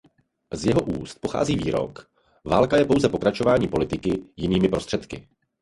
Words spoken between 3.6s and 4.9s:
politiky jinými